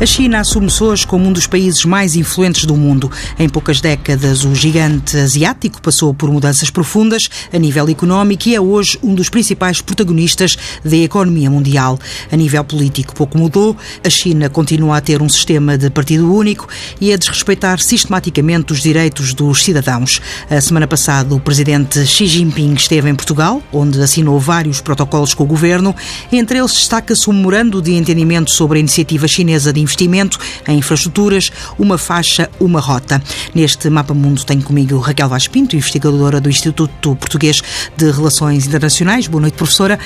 [0.00, 3.12] A China assume-se hoje como um dos países mais influentes do mundo.
[3.38, 8.60] Em poucas décadas, o gigante asiático passou por mudanças profundas a nível económico e é
[8.60, 11.98] hoje um dos principais protagonistas da economia mundial.
[12.32, 13.76] A nível político, pouco mudou.
[14.02, 16.66] A China continua a ter um sistema de partido único
[16.98, 20.18] e a desrespeitar sistematicamente os direitos dos cidadãos.
[20.48, 25.44] A semana passada, o presidente Xi Jinping esteve em Portugal, onde assinou vários protocolos com
[25.44, 25.94] o governo.
[26.32, 31.50] Entre eles destaca-se o memorando de entendimento sobre a iniciativa chinesa de investimento em infraestruturas,
[31.78, 33.20] uma faixa, uma rota.
[33.54, 37.62] Neste Mapa Mundo tenho comigo Raquel Vaz Pinto, investigadora do Instituto Português
[37.96, 39.26] de Relações Internacionais.
[39.26, 39.98] Boa noite, professora.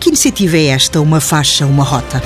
[0.00, 2.22] Que iniciativa é esta, uma faixa, uma rota?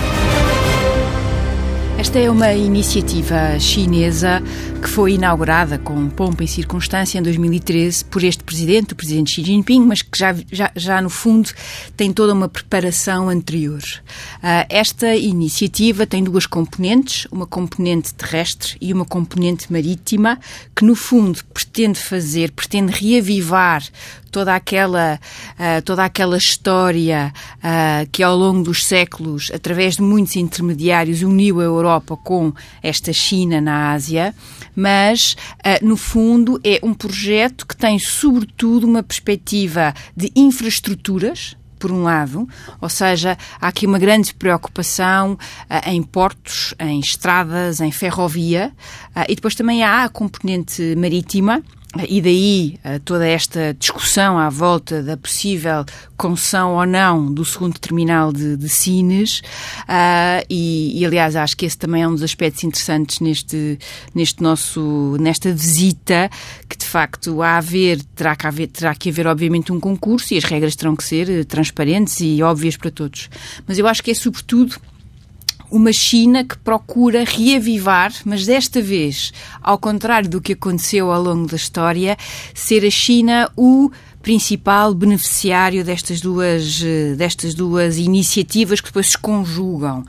[1.98, 4.42] Esta é uma iniciativa chinesa
[4.82, 9.44] que foi inaugurada com pompa e circunstância em 2013 por este presidente, o presidente Xi
[9.44, 11.50] Jinping, mas que já, já, já no fundo
[11.96, 13.80] tem toda uma preparação anterior.
[13.80, 20.36] Uh, esta iniciativa tem duas componentes, uma componente terrestre e uma componente marítima,
[20.74, 23.84] que no fundo pretende fazer, pretende reavivar
[24.32, 25.20] toda aquela,
[25.58, 31.60] uh, toda aquela história uh, que ao longo dos séculos, através de muitos intermediários, uniu
[31.60, 34.34] a Europa com esta China na Ásia,
[34.74, 41.90] mas uh, no fundo é um projeto que tem sobretudo uma perspectiva de infraestruturas, por
[41.90, 42.48] um lado,
[42.80, 48.72] ou seja, há aqui uma grande preocupação uh, em portos, em estradas, em ferrovia,
[49.16, 51.60] uh, e depois também há a componente marítima,
[52.08, 55.84] e daí eh, toda esta discussão à volta da possível
[56.16, 59.40] concessão ou não do segundo terminal de, de Sines,
[59.80, 63.78] uh, e, e, aliás acho que esse também é um dos aspectos interessantes neste,
[64.14, 66.30] neste nosso, nesta visita,
[66.68, 70.32] que de facto há a haver, terá que haver, terá que haver obviamente um concurso
[70.32, 73.28] e as regras terão que ser eh, transparentes e óbvias para todos.
[73.66, 74.76] Mas eu acho que é sobretudo
[75.72, 81.48] uma China que procura reavivar, mas desta vez, ao contrário do que aconteceu ao longo
[81.48, 82.16] da história,
[82.54, 83.90] ser a China o
[84.22, 90.04] principal beneficiário destas duas, eh, destas duas iniciativas que depois se conjugam.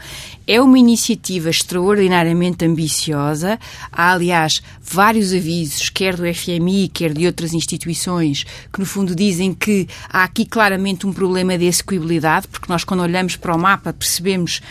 [0.45, 3.57] É uma iniciativa extraordinariamente ambiciosa.
[3.91, 9.53] Há, aliás, vários avisos, quer do FMI, quer de outras instituições, que no fundo dizem
[9.53, 13.93] que há aqui claramente um problema de execuibilidade, porque nós, quando olhamos para o mapa,
[13.93, 14.61] percebemos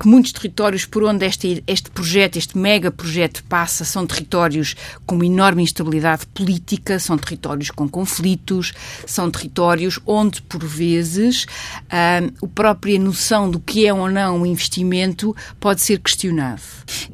[0.00, 4.74] que muitos territórios por onde este, este projeto, este mega projeto passa, são territórios
[5.04, 8.72] com uma enorme instabilidade política, são territórios com conflitos,
[9.06, 11.44] são territórios onde, por vezes,
[11.90, 12.22] a
[12.54, 16.62] própria noção do que é ou não um investimento pode ser questionado.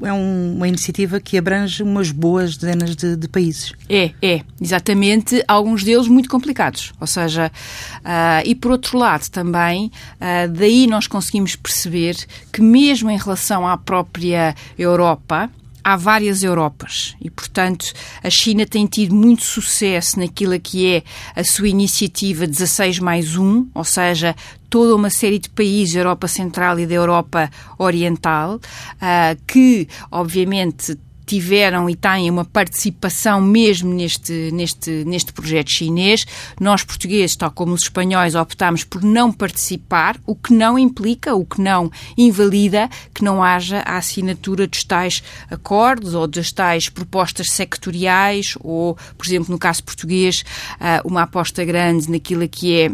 [0.00, 3.72] É um, uma iniciativa que abrange umas boas dezenas de, de, países.
[3.88, 6.92] É, é, exatamente, alguns deles muito complicados.
[7.00, 7.50] Ou seja,
[7.98, 12.16] uh, e por outro lado também, uh, daí nós conseguimos perceber
[12.52, 15.50] que mesmo em relação à própria Europa,
[15.82, 17.16] há várias Europas.
[17.18, 17.86] E, portanto,
[18.22, 21.02] a China tem tido muito sucesso naquilo que é
[21.34, 24.36] a sua iniciativa 16 mais 1, ou seja,
[24.68, 30.98] toda uma série de países da Europa Central e da Europa Oriental, uh, que, obviamente,
[31.26, 36.24] tiveram e têm uma participação mesmo neste, neste, neste projeto chinês.
[36.60, 41.44] Nós, portugueses, tal como os espanhóis, optámos por não participar, o que não implica, o
[41.44, 47.50] que não invalida que não haja a assinatura dos tais acordos ou das tais propostas
[47.50, 50.44] sectoriais ou, por exemplo, no caso português,
[50.78, 52.90] ah, uma aposta grande naquilo que é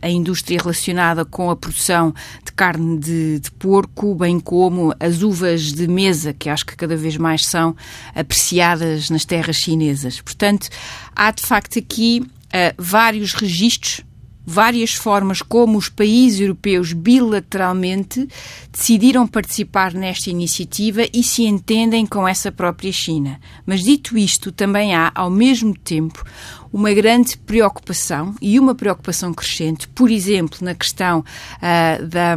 [0.00, 5.72] a indústria relacionada com a produção de carne de, de, porco, bem como as uvas
[5.72, 7.76] de mesa, que acho que cada vez mais são
[8.14, 10.20] apreciadas nas terras chinesas.
[10.20, 10.68] Portanto,
[11.14, 14.04] há de facto aqui uh, vários registros
[14.50, 18.28] várias formas como os países europeus bilateralmente
[18.72, 23.40] decidiram participar nesta iniciativa e se entendem com essa própria China.
[23.64, 26.24] Mas dito isto, também há, ao mesmo tempo,
[26.72, 32.36] uma grande preocupação e uma preocupação crescente, por exemplo, na questão uh, da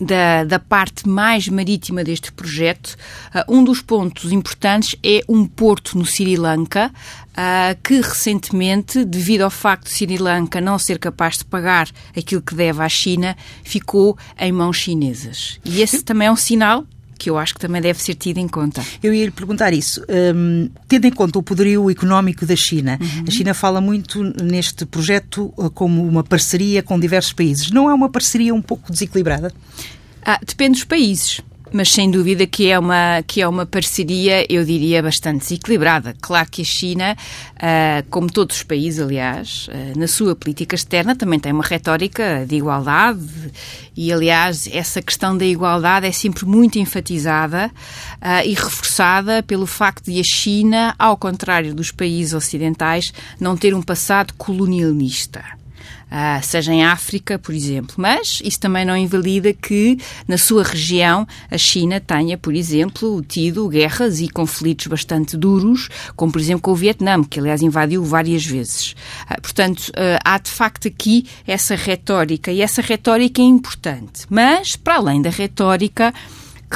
[0.00, 2.96] da, da, parte mais marítima deste projeto,
[3.34, 9.42] uh, um dos pontos importantes é um porto no Sri Lanka, uh, que recentemente, devido
[9.42, 13.36] ao facto de Sri Lanka não ser capaz de pagar aquilo que deve à China,
[13.62, 15.58] ficou em mãos chinesas.
[15.64, 16.84] E esse também é um sinal
[17.18, 18.84] que eu acho que também deve ser tido em conta.
[19.02, 20.04] Eu ia lhe perguntar isso.
[20.08, 23.24] Um, tendo em conta o poderio económico da China, uhum.
[23.26, 27.70] a China fala muito neste projeto uh, como uma parceria com diversos países.
[27.70, 29.52] Não é uma parceria um pouco desequilibrada?
[30.24, 31.40] Ah, depende dos países
[31.76, 36.16] mas sem dúvida que é uma, que é uma parceria, eu diria, bastante desequilibrada.
[36.22, 37.14] Claro que a China,
[37.56, 42.46] uh, como todos os países, aliás, uh, na sua política externa também tem uma retórica
[42.48, 43.20] de igualdade
[43.94, 47.70] e, aliás, essa questão da igualdade é sempre muito enfatizada
[48.22, 53.74] uh, e reforçada pelo facto de a China, ao contrário dos países ocidentais, não ter
[53.74, 55.44] um passado colonialista.
[56.06, 57.96] Uh, seja em África, por exemplo.
[57.98, 59.98] Mas isso também não invalida que,
[60.28, 66.30] na sua região, a China tenha, por exemplo, tido guerras e conflitos bastante duros, como,
[66.30, 68.92] por exemplo, com o Vietnã, que, aliás, invadiu várias vezes.
[69.28, 74.26] Uh, portanto, uh, há de facto aqui essa retórica, e essa retórica é importante.
[74.30, 76.14] Mas, para além da retórica,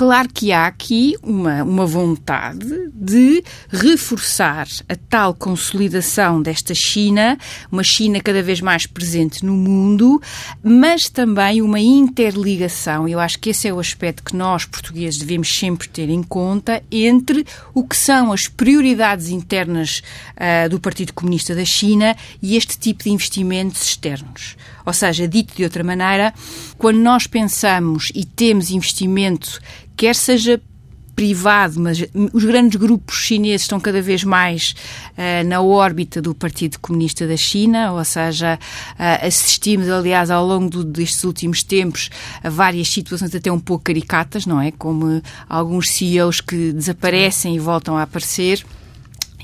[0.01, 7.37] Claro que há aqui uma, uma vontade de reforçar a tal consolidação desta China,
[7.71, 10.19] uma China cada vez mais presente no mundo,
[10.63, 13.07] mas também uma interligação.
[13.07, 16.83] Eu acho que esse é o aspecto que nós, portugueses, devemos sempre ter em conta
[16.91, 17.45] entre
[17.75, 20.03] o que são as prioridades internas
[20.35, 24.57] uh, do Partido Comunista da China e este tipo de investimentos externos.
[24.87, 26.33] Ou seja, dito de outra maneira,
[26.79, 29.61] quando nós pensamos e temos investimento,
[30.01, 30.59] quer seja
[31.15, 32.03] privado, mas
[32.33, 34.75] os grandes grupos chineses estão cada vez mais
[35.13, 40.71] uh, na órbita do Partido Comunista da China, ou seja, uh, assistimos, aliás, ao longo
[40.71, 42.09] do, destes últimos tempos
[42.43, 44.71] a várias situações até um pouco caricatas, não é?
[44.71, 48.65] Como alguns CEOs que desaparecem e voltam a aparecer.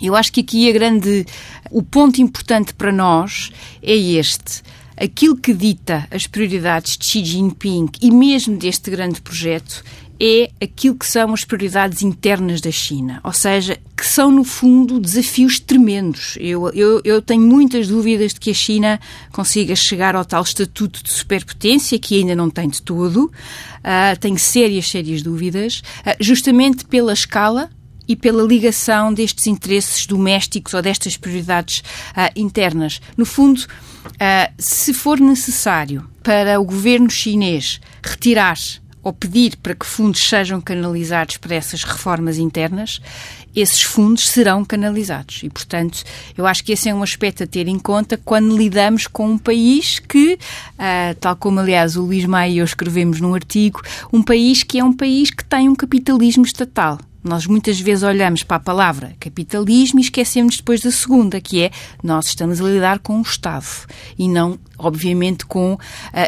[0.01, 1.27] Eu acho que aqui a grande,
[1.71, 4.63] o ponto importante para nós é este
[4.97, 9.85] aquilo que dita as prioridades de Xi Jinping e mesmo deste grande projeto
[10.21, 14.99] é aquilo que são as prioridades internas da China, ou seja, que são, no fundo,
[14.99, 16.37] desafios tremendos.
[16.41, 19.01] Eu, eu, eu tenho muitas dúvidas de que a China
[19.33, 23.25] consiga chegar ao tal estatuto de superpotência, que ainda não tem de todo.
[23.27, 27.71] Uh, tenho sérias, sérias dúvidas, uh, justamente pela escala
[28.09, 33.01] e pela ligação destes interesses domésticos ou destas prioridades uh, internas.
[33.17, 33.67] No fundo,
[34.57, 38.57] se for necessário para o governo chinês retirar
[39.07, 43.01] ou pedir para que fundos sejam canalizados para essas reformas internas,
[43.55, 45.45] esses fundos serão canalizados.
[45.45, 46.03] E, portanto,
[46.37, 49.39] eu acho que esse é um aspecto a ter em conta quando lidamos com um
[49.39, 53.81] país que, uh, tal como, aliás, o Luís Maia e eu escrevemos num artigo,
[54.13, 56.99] um país que é um país que tem um capitalismo estatal.
[57.27, 61.73] Nós muitas vezes olhamos para a palavra capitalismo e esquecemos depois da segunda, que é
[62.01, 63.67] nós estamos a lidar com o Estado
[64.17, 65.79] e não, obviamente, com uh,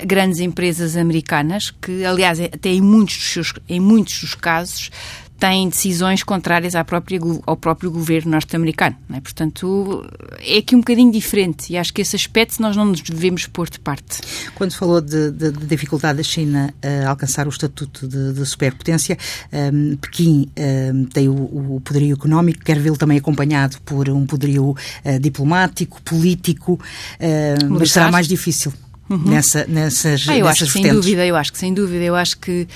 [0.05, 4.91] grandes empresas americanas, que, aliás, até em muitos dos, seus, em muitos dos casos
[5.38, 8.96] têm decisões contrárias à própria, ao próprio governo norte-americano.
[9.12, 9.20] É?
[9.20, 10.05] Portanto,
[10.40, 13.70] é aqui um bocadinho diferente e acho que esse aspecto nós não nos devemos pôr
[13.70, 14.20] de parte.
[14.55, 19.17] Quando falou de, de, de dificuldade da China a alcançar o estatuto de, de superpotência,
[19.52, 20.50] um, Pequim
[20.93, 26.02] um, tem o, o, poderio económico, quer vê-lo também acompanhado por um poderio uh, diplomático,
[26.02, 28.73] político, uh, mas será mais difícil
[29.08, 29.19] uhum.
[29.19, 32.17] nessa, nessas, ah, eu nessas acho que, sem dúvida, eu acho que sem dúvida, eu
[32.17, 32.67] acho que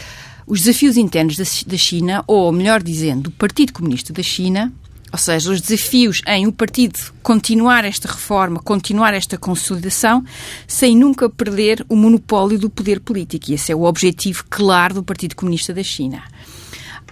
[0.47, 1.37] os desafios internos
[1.67, 4.73] da China, ou melhor dizendo, do Partido Comunista da China,
[5.13, 10.25] ou seja, os desafios em o partido continuar esta reforma, continuar esta consolidação,
[10.67, 13.51] sem nunca perder o monopólio do poder político.
[13.51, 16.23] E esse é o objetivo claro do Partido Comunista da China.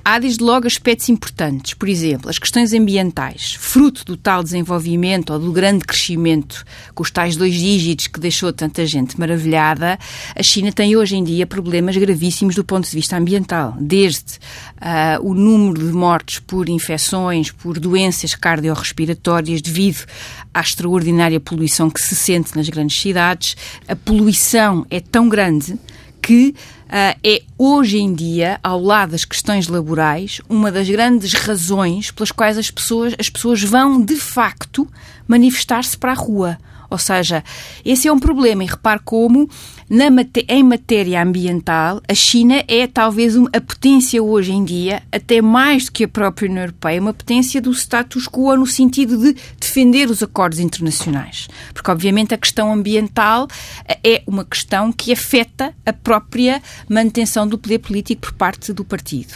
[0.04, 5.38] Há desde logo aspectos importantes, por exemplo, as questões ambientais, fruto do tal desenvolvimento ou
[5.38, 6.64] do grande crescimento
[6.94, 9.98] com os tais dois dígitos que deixou tanta gente maravilhada,
[10.34, 14.38] a China tem hoje em dia problemas gravíssimos do ponto de vista ambiental, desde
[14.80, 20.06] uh, o número de mortes por infecções, por doenças cardiorrespiratórias devido
[20.52, 23.56] à extraordinária poluição que se sente nas grandes cidades.
[23.86, 25.78] A poluição é tão grande
[26.20, 26.54] que
[26.90, 32.58] é hoje em dia, ao lado das questões laborais, uma das grandes razões pelas quais
[32.58, 34.88] as pessoas, as pessoas vão de facto
[35.28, 36.58] manifestar-se para a rua.
[36.90, 37.44] Ou seja,
[37.84, 38.64] esse é um problema.
[38.64, 39.48] E repare como,
[39.88, 40.06] na,
[40.48, 45.92] em matéria ambiental, a China é talvez a potência hoje em dia, até mais do
[45.92, 50.22] que a própria União Europeia, uma potência do status quo no sentido de defender os
[50.22, 51.48] acordos internacionais.
[51.72, 53.46] Porque, obviamente, a questão ambiental
[53.86, 58.84] eh, é uma questão que afeta a própria manutenção do poder político por parte do
[58.84, 59.34] partido.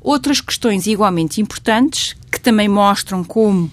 [0.00, 3.70] Outras questões igualmente importantes, que também mostram como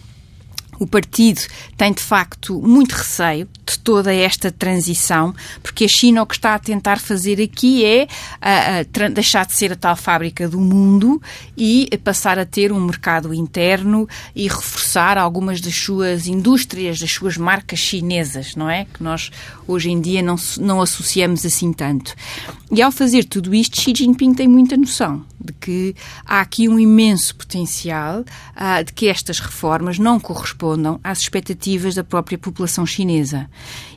[0.79, 1.41] o partido
[1.77, 6.55] tem de facto muito receio de toda esta transição, porque a China o que está
[6.55, 8.07] a tentar fazer aqui é
[8.41, 11.21] a, a, deixar de ser a tal fábrica do mundo
[11.57, 17.37] e passar a ter um mercado interno e reforçar algumas das suas indústrias, das suas
[17.37, 18.85] marcas chinesas, não é?
[18.85, 19.31] Que nós
[19.67, 22.13] hoje em dia não, não associamos assim tanto.
[22.71, 26.79] E ao fazer tudo isto, Xi Jinping tem muita noção de que há aqui um
[26.79, 30.19] imenso potencial uh, de que estas reformas não
[30.63, 33.50] correspondam às expectativas da própria população chinesa.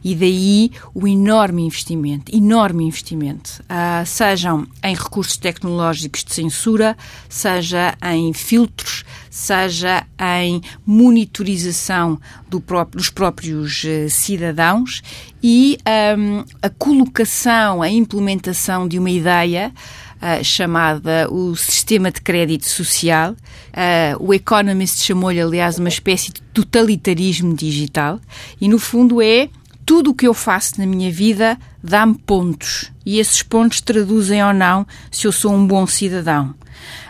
[0.02, 6.96] E daí o enorme investimento, enorme investimento, uh, sejam em recursos tecnológicos de censura,
[7.28, 12.18] seja em filtros, seja em monitorização
[12.48, 15.02] do próprio, dos próprios uh, cidadãos
[15.42, 15.78] e
[16.18, 19.72] um, a colocação, a implementação de uma ideia
[20.20, 23.32] uh, chamada o Sistema de Crédito Social.
[23.32, 28.20] Uh, o Economist chamou-lhe, aliás, uma espécie de totalitarismo digital.
[28.60, 29.48] E, no fundo, é
[29.84, 32.90] tudo o que eu faço na minha vida dá-me pontos.
[33.04, 36.54] E esses pontos traduzem ou não se eu sou um bom cidadão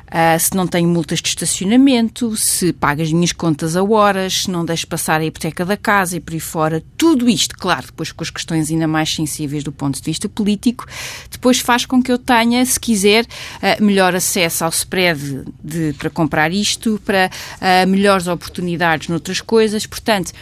[0.07, 4.51] uh, se não tenho multas de estacionamento, se pago as minhas contas a horas, se
[4.51, 6.83] não deixo passar a hipoteca da casa e por aí fora.
[6.97, 10.87] Tudo isto, claro, depois com as questões ainda mais sensíveis do ponto de vista político,
[11.31, 16.11] depois faz com que eu tenha, se quiser, uh, melhor acesso ao spread de, para
[16.11, 19.87] comprar isto, para uh, melhores oportunidades noutras coisas.
[19.87, 20.33] Portanto,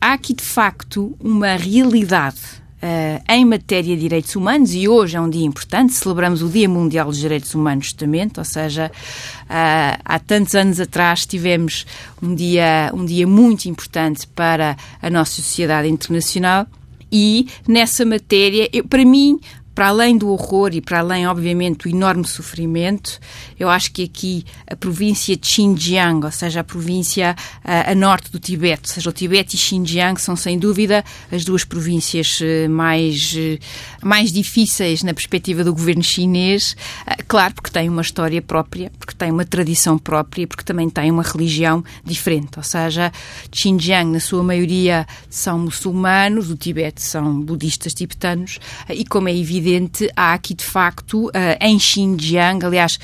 [0.00, 5.20] há aqui de facto uma realidade Uh, em matéria de direitos humanos, e hoje é
[5.20, 10.18] um dia importante, celebramos o Dia Mundial dos Direitos Humanos, justamente, ou seja, uh, há
[10.18, 11.84] tantos anos atrás tivemos
[12.22, 16.66] um dia, um dia muito importante para a nossa sociedade internacional.
[17.12, 19.38] E nessa matéria, eu, para mim,
[19.74, 23.18] para além do horror e para além, obviamente, do enorme sofrimento,
[23.60, 28.32] eu acho que aqui a província de Xinjiang, ou seja, a província a, a norte
[28.32, 32.66] do Tibete, ou seja, o Tibete e Xinjiang são, sem dúvida, as duas províncias eh,
[32.68, 33.58] mais, eh,
[34.02, 36.74] mais difíceis na perspectiva do governo chinês.
[37.06, 41.10] Eh, claro, porque tem uma história própria, porque tem uma tradição própria, porque também tem
[41.10, 42.52] uma religião diferente.
[42.56, 43.12] Ou seja,
[43.52, 50.10] Xinjiang, na sua maioria, são muçulmanos, o Tibete são budistas tibetanos, e como é evidente,
[50.16, 52.98] há aqui de facto em Xinjiang, aliás,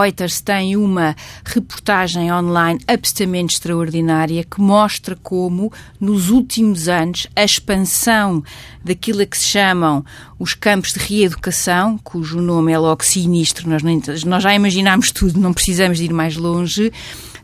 [0.00, 1.14] Reuters tem uma
[1.44, 8.42] reportagem online absolutamente extraordinária que mostra como nos últimos anos a expansão
[8.84, 10.04] daquilo a que se chamam
[10.38, 13.82] os campos de reeducação, cujo nome é logo sinistro, nós,
[14.24, 16.90] nós já imaginámos tudo, não precisamos de ir mais longe,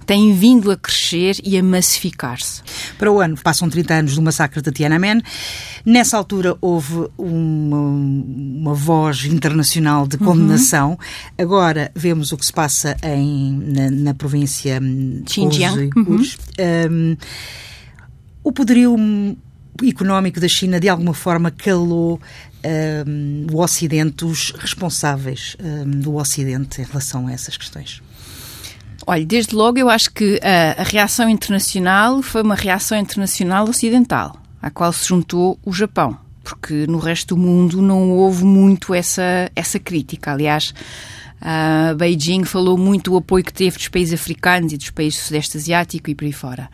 [0.06, 2.62] tem vindo a crescer e a massificar-se.
[2.96, 5.20] Para o ano, passam 30 anos do massacre de Tiananmen.
[5.84, 10.90] Nessa altura houve uma, uma voz internacional de condenação.
[10.90, 10.96] Uhum.
[11.36, 14.80] Agora vemos o que se passa em, na, na província
[15.28, 15.90] Xinjiang.
[15.96, 16.22] Uhum.
[16.90, 17.16] Um,
[18.44, 18.96] o poderio
[19.84, 22.20] económico da China de alguma forma calou
[23.06, 28.02] um, o Ocidente, os responsáveis um, do Ocidente em relação a essas questões?
[29.08, 34.36] Olha, desde logo eu acho que a, a, reação internacional foi uma reação internacional ocidental,
[34.60, 39.48] à qual se juntou o Japão, porque no resto do mundo não houve muito essa,
[39.54, 40.32] essa crítica.
[40.32, 40.75] Aliás,
[41.40, 45.26] uh, Beijing falou muito do apoio que teve dos países africanos e dos países do
[45.26, 46.68] Sudeste Asiático e por aí fora.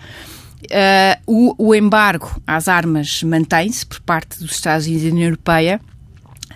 [0.64, 1.20] Uh,
[1.58, 5.80] o, o embargo às armas mantém-se por parte dos Estados Unidos e da União Europeia,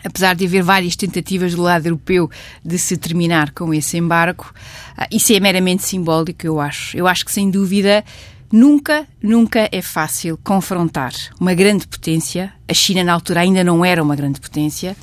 [0.06, 2.30] apesar de haver várias tentativas do lado europeu
[2.64, 4.52] de se terminar com esse embargo,
[4.96, 6.96] ah, isso é meramente simbólico, eu acho.
[6.96, 8.04] Eu acho que, sem dúvida,
[8.52, 12.52] Nunca, nunca é fácil confrontar uma grande potência.
[12.68, 14.96] A China, na altura, ainda não era uma grande potência.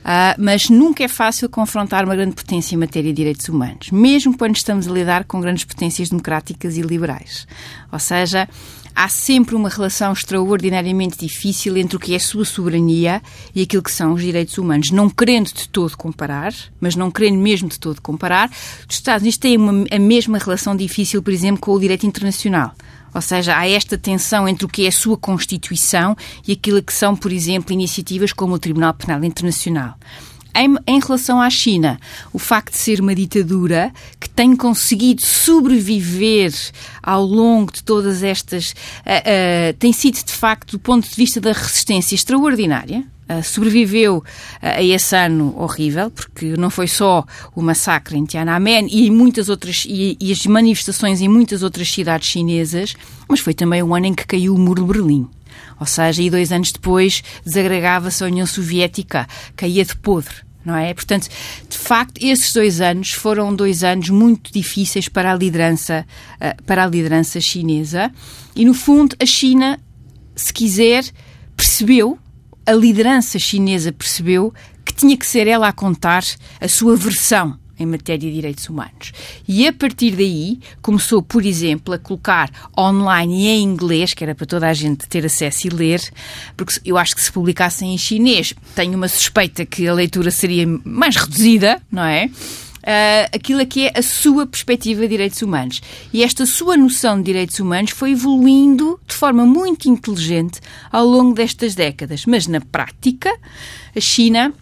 [0.00, 4.38] Uh, mas nunca é fácil confrontar uma grande potência em matéria de direitos humanos, mesmo
[4.38, 7.46] quando estamos a lidar com grandes potências democráticas e liberais.
[7.92, 8.48] Ou seja,
[8.96, 13.22] há sempre uma relação extraordinariamente difícil entre o que é a sua soberania
[13.54, 14.90] e aquilo que são os direitos humanos.
[14.90, 18.50] Não querendo de todo comparar, mas não querendo mesmo de todo comparar,
[18.88, 22.72] os Estados Unidos têm uma, a mesma relação difícil, por exemplo, com o direito internacional.
[23.14, 26.16] Ou seja, há esta tensão entre o que é a sua Constituição
[26.48, 29.94] e aquilo que são, por exemplo, iniciativas como o Tribunal Penal Internacional.
[30.56, 32.00] Em, em, relação à China,
[32.32, 36.50] o facto de ser uma ditadura que tem conseguido sobreviver
[37.02, 38.70] ao longo de todas estas.
[38.70, 43.04] Uh, uh, tem sido, de facto, do ponto de vista da resistência, extraordinária.
[43.28, 44.24] Uh, sobreviveu
[44.62, 49.84] a esse ano horrível, porque não foi só o massacre em Tiananmen e, muitas outras,
[49.86, 52.94] e, e as manifestações em muitas outras cidades chinesas,
[53.28, 55.28] mas foi também o ano em que caiu o muro de Berlim.
[55.78, 60.92] Ou seja, e dois anos depois desagregava-se a União Soviética, caía de podre não é?
[60.92, 61.28] Portanto,
[61.68, 66.04] de facto, esses dois anos foram dois anos muito difíceis para a liderança,
[66.34, 68.10] uh, para a liderança chinesa
[68.54, 69.78] e, no fundo, a China,
[70.34, 71.04] se quiser,
[71.56, 72.18] percebeu,
[72.66, 74.52] a liderança chinesa percebeu
[74.84, 76.24] que tinha que ser ela a contar
[76.60, 79.12] a sua versão em matéria de direitos humanos.
[79.46, 84.34] E a partir daí começou, por exemplo, a colocar online e em inglês, que era
[84.34, 86.00] para toda a gente ter acesso e ler,
[86.56, 90.66] porque eu acho que se publicassem em chinês, tenho uma suspeita que a leitura seria
[90.84, 92.30] mais reduzida, não é?
[92.86, 95.80] Uh, aquilo que é a sua perspectiva de direitos humanos.
[96.12, 100.60] E esta sua noção de direitos humanos foi evoluindo de forma muito inteligente
[100.92, 102.24] ao longo destas décadas.
[102.26, 103.36] Mas na prática,
[103.94, 104.54] a China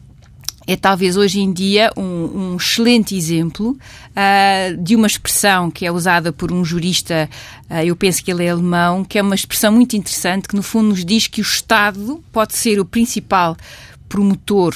[0.67, 2.03] é talvez hoje em dia um,
[2.53, 7.29] um excelente exemplo uh, de uma expressão que é usada por um jurista,
[7.71, 10.63] uh, eu penso que ele é alemão, que é uma expressão muito interessante que no
[10.63, 13.57] fundo nos diz que o Estado pode ser o principal
[14.09, 14.75] promotor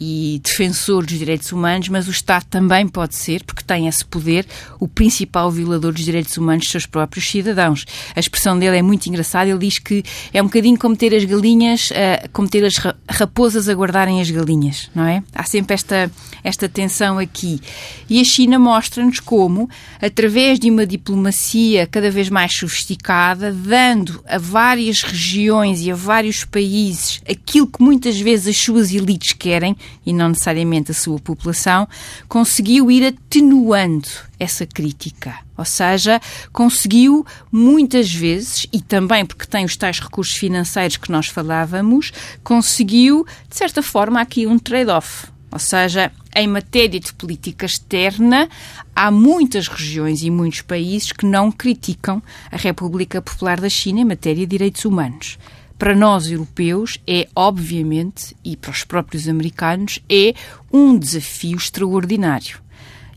[0.00, 4.46] e defensor dos direitos humanos, mas o Estado também pode ser, porque tem esse poder,
[4.78, 7.84] o principal violador dos direitos humanos dos seus próprios cidadãos.
[8.16, 10.02] A expressão dele é muito engraçada, ele diz que
[10.32, 12.74] é um bocadinho como ter as galinhas, uh, como ter as
[13.08, 15.22] raposas a guardarem as galinhas, não é?
[15.34, 16.10] Há sempre esta,
[16.42, 17.60] esta tensão aqui.
[18.08, 19.68] E a China mostra-nos como,
[20.00, 26.44] através de uma diplomacia cada vez mais sofisticada, dando a várias regiões e a vários
[26.44, 31.88] países aquilo que muitas vezes as suas elites querem, e não necessariamente a sua população,
[32.28, 35.38] conseguiu ir atenuando essa crítica.
[35.56, 36.20] Ou seja,
[36.52, 43.26] conseguiu muitas vezes, e também porque tem os tais recursos financeiros que nós falávamos, conseguiu,
[43.48, 45.26] de certa forma, aqui um trade-off.
[45.52, 48.48] Ou seja, em matéria de política externa,
[48.94, 54.04] há muitas regiões e muitos países que não criticam a República Popular da China em
[54.04, 55.38] matéria de direitos humanos
[55.80, 60.34] para nós europeus é, obviamente, e para os próprios americanos, é
[60.70, 62.60] um desafio extraordinário.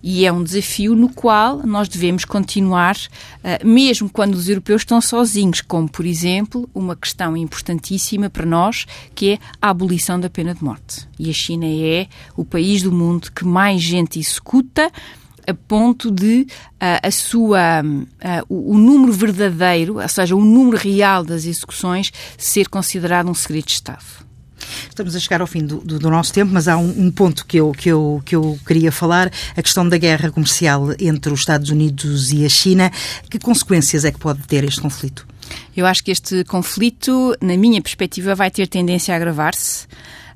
[0.02, 5.02] E é um desafio no qual nós devemos continuar, uh, mesmo quando os europeus estão
[5.02, 10.56] sozinhos, como, por exemplo, uma questão importantíssima para nós, que é a abolição da pena
[10.56, 11.06] de morte.
[11.20, 14.90] E a China é o país do mundo que mais gente executa
[15.48, 20.78] a ponto de uh, a sua, uh, o, o, número verdadeiro, ou seja, o número
[20.78, 24.24] real das execuções, ser considerado um segredo de Estado.
[24.90, 27.46] Estamos a chegar ao fim do, do, do nosso tempo, mas há um, um, ponto
[27.46, 31.42] que eu, que, eu, que eu queria falar, a questão da guerra comercial entre os
[31.42, 32.92] Estados Unidos e a China.
[33.30, 35.28] Que consequências é que pode ter este conflito?
[35.76, 39.88] Eu acho que este conflito, na minha perspectiva, vai ter tendência a agravar-se.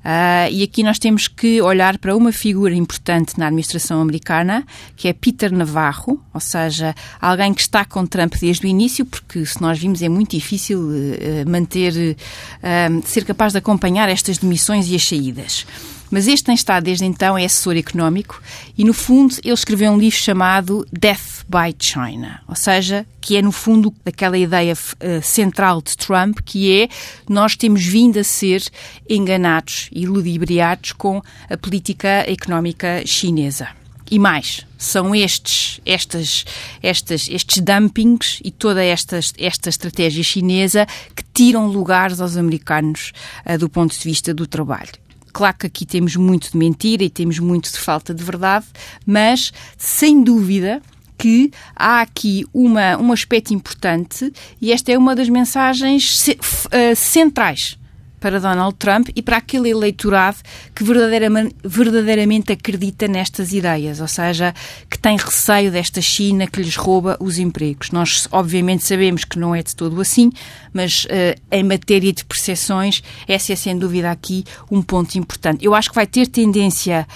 [0.07, 4.65] Uh, e aqui nós temos que olhar para uma figura importante na administração americana,
[4.95, 9.45] que é Peter Navarro, ou seja, alguém que está com Trump desde o início, porque
[9.45, 14.87] se nós vimos é muito difícil uh, manter, uh, ser capaz de acompanhar estas demissões
[14.89, 15.67] e as saídas.
[16.09, 18.41] Mas este tem estado desde então, é assessor económico
[18.77, 23.41] e, no fundo, ele escreveu um livro chamado Death by China, ou seja, que é,
[23.41, 26.89] no fundo, aquela ideia uh, central de Trump, que é
[27.27, 28.63] nós temos vindo a ser
[29.09, 33.67] enganados e ludibriados com a política económica chinesa.
[34.09, 36.45] E mais, são estes, estas,
[36.81, 43.11] estas, estes dumpings e toda esta, esta estratégia chinesa que tiram lugares aos americanos
[43.45, 45.06] uh, do ponto de vista do trabalho.
[45.37, 48.65] Claro que aqui temos muito de mentira e temos muito de falta de verdade,
[49.05, 50.81] mas sem dúvida
[51.15, 57.77] que há aqui uma, um aspecto importante e esta é uma das mensagens uh, centrais
[58.19, 60.37] para Donald Trump e para aquele eleitorado
[60.73, 64.53] que verdadeiramente, verdadeiramente acredita nestas ideias, ou seja,
[64.89, 67.91] que tem receio desta China que lhes rouba os empregos.
[67.91, 70.31] Nós, obviamente, sabemos que não é de todo assim,
[70.73, 75.63] mas uh, em matéria de percepções, essa é sem dúvida aqui um ponto importante.
[75.65, 77.07] Eu acho que vai ter tendência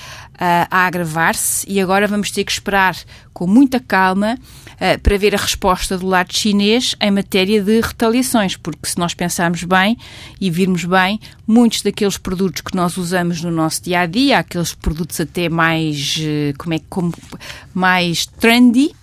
[0.43, 2.97] a agravar-se e agora vamos ter que esperar
[3.31, 8.57] com muita calma uh, para ver a resposta do lado chinês em matéria de retaliações,
[8.57, 9.95] porque se nós pensarmos bem
[10.39, 14.73] e virmos bem, muitos daqueles produtos que nós usamos no nosso dia a dia, aqueles
[14.73, 17.13] produtos até mais, uh, como é, como,
[17.71, 18.95] mais trendy,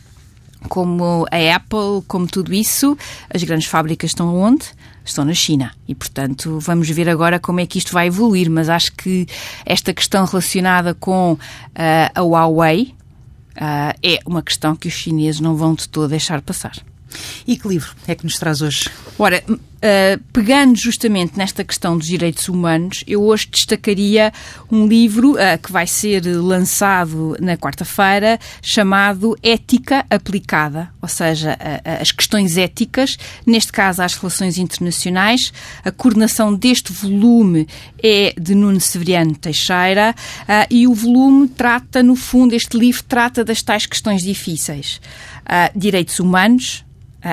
[0.68, 2.98] como a Apple, como tudo isso,
[3.32, 4.66] as grandes fábricas estão onde?
[5.08, 5.72] Estão na China.
[5.86, 8.50] E, portanto, vamos ver agora como é que isto vai evoluir.
[8.50, 9.26] Mas acho que
[9.64, 11.38] esta questão relacionada com uh,
[12.14, 12.94] a Huawei,
[13.56, 16.76] uh, é uma questão que os chineses não vão de todo deixar passar.
[17.46, 18.90] E que livro é que nos traz hoje?
[19.18, 19.42] Ora,
[19.78, 24.32] Uh, pegando justamente nesta questão dos direitos humanos, eu hoje destacaria
[24.72, 32.02] um livro uh, que vai ser lançado na quarta-feira, chamado Ética Aplicada, ou seja, uh,
[32.02, 35.52] as questões éticas, neste caso às relações internacionais.
[35.84, 37.68] A coordenação deste volume
[38.02, 40.12] é de Nuno Severiano Teixeira
[40.68, 45.00] e o volume trata, no fundo, este livro trata das tais questões difíceis.
[45.74, 46.84] direitos humanos,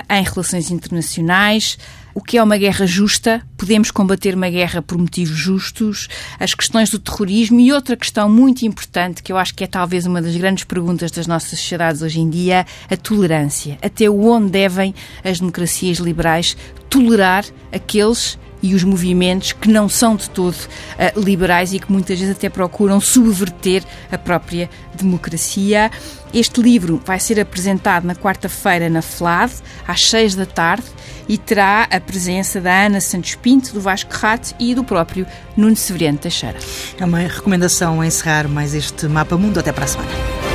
[0.09, 1.77] em relações internacionais,
[2.15, 6.07] o que é uma guerra justa, podemos combater uma guerra por motivos justos,
[6.39, 10.05] as questões do terrorismo e outra questão muito importante, que eu acho que é talvez
[10.05, 13.77] uma das grandes perguntas das nossas sociedades hoje em dia, a tolerância.
[13.81, 16.55] Até onde devem as democracias liberais
[16.89, 22.19] tolerar aqueles e os movimentos que não são de todo uh, liberais e que muitas
[22.19, 25.91] vezes até procuram subverter a própria democracia.
[26.33, 29.53] Este livro vai ser apresentado na quarta-feira na FLAD,
[29.87, 30.85] às seis da tarde,
[31.27, 35.75] e terá a presença da Ana Santos Pinto, do Vasco Rato e do próprio Nuno
[35.75, 36.57] Severiano Teixeira.
[36.99, 39.59] É uma recomendação a encerrar mais este Mapa Mundo.
[39.59, 40.54] Até para a semana.